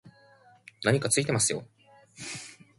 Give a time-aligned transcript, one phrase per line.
[0.83, 1.63] 何かついてますよ